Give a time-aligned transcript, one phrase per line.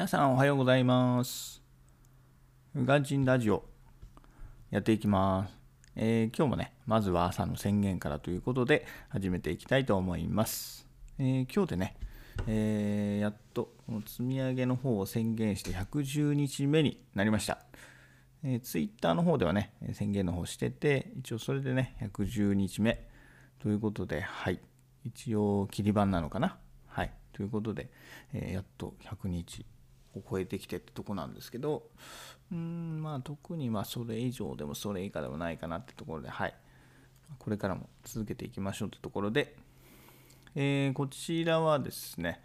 [0.00, 1.60] 皆さんおはようございます。
[2.74, 3.64] ウガジンラジオ
[4.70, 5.54] やっていきます、
[5.94, 10.88] えー今日もね、まずは朝の宣言からということで始めていきたいと思います。
[11.18, 11.96] えー今日でね、
[12.46, 17.58] えーやっとこの積み上げの方を宣言して110日目になりました。
[18.42, 23.06] えー、ツイッターの方ではね、宣言の方してて、一応それでね、110日目
[23.58, 24.60] ということで、はい。
[25.04, 26.56] 一応、切り番なのかな。
[26.86, 27.12] はい。
[27.34, 27.90] ということで、
[28.32, 29.66] えやっと100日
[30.16, 31.84] を超えてきてってとこなんですけど、
[32.52, 36.54] うん、まあ、特にまあ、それ以上でもそれ以下でもないかなってところで、はい。
[37.38, 39.56] これからも続けていきましょうってところで、
[40.56, 42.42] えーこちらはですね、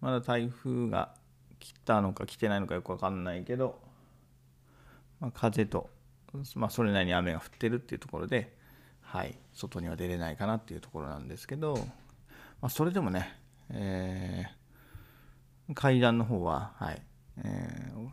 [0.00, 1.14] まだ台風が
[1.58, 3.78] 来たのか来てないのかよくわかんないけど、
[5.20, 5.90] まあ、風と、
[6.54, 8.56] まあ、それなりに雨が降ってるっていうところで、
[9.02, 11.76] はい、外には出れないかなっていうところなんですけど、
[12.60, 13.38] まあ、それでもね、
[13.70, 14.61] えー
[15.74, 17.02] 階段の方は、はい、
[17.44, 18.08] えー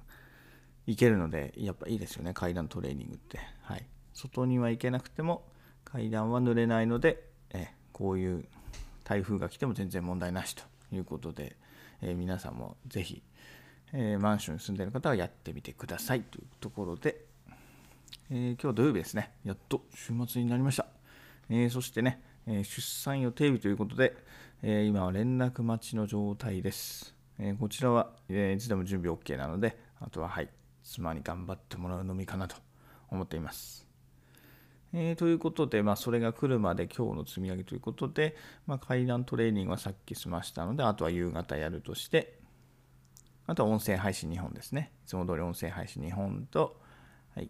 [0.88, 3.40] 行けるので、やっぱいいですよね、階段トレーニングって。
[3.62, 5.46] はい、外には行けなくても、
[5.86, 8.46] 階段は濡れないので、えこういう
[9.04, 11.56] 台風が来ても全然問題なしということで、
[12.02, 13.22] えー皆さんもぜひ、
[13.94, 17.24] えーマンションに住んでいる方はやってみてくださいというところで、
[18.32, 20.88] えー今日土曜日ですね、やっと週末になりました。
[21.50, 24.16] えそしてね、え出産予定日ということで、
[24.64, 27.19] え今は連絡待ちの状態です。
[27.40, 30.50] えこちらは、えいつでも準備 OK なので、あとは、はい、
[30.84, 32.56] 妻に頑張ってもらうのみかなと
[33.10, 33.88] 思っています。
[34.92, 42.40] えーということで、まあ、それが来るまで今日の積み上げということで、まあ、階段トレーニングはさっき済ましたので、あとは夕方やるとして、
[43.46, 44.92] あとは音声配信2本ですね。
[45.06, 46.80] いつも通り音声配信2本と、
[47.36, 47.50] はい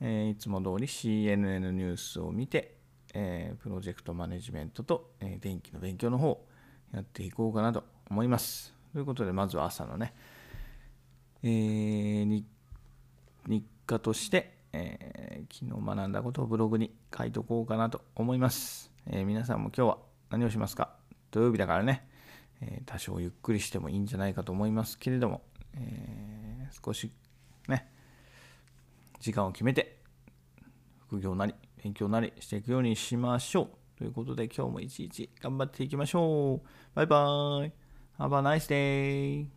[0.00, 2.76] えーいつも通り CNN ニュースを見て、
[3.14, 6.42] えープロジェクトマネジメントと、え電気の勉強の方
[6.92, 8.81] やっていこうかなと思います。
[8.92, 10.14] ということで、まずは朝のね、
[11.42, 12.44] えー
[13.48, 18.92] 日課として、えー昨日学んだことをブログに書いておこうかなと思います。
[19.06, 19.98] えー皆さんも今日は
[20.30, 20.94] 何をしますか？
[21.30, 22.06] 土曜日だからね、
[22.60, 25.42] え多少ゆっくりしてもいいんじゃないかと思いますけれども、
[25.74, 27.10] え少し
[27.68, 27.90] ね、
[29.20, 29.98] 時間を決めて、
[31.06, 33.98] 副業なり、勉強なりしていくようにしましょう。
[33.98, 36.68] ということで、今日も一日頑張っていきましょう。
[36.94, 37.81] バイバーイ。
[38.22, 39.48] Have a nice day.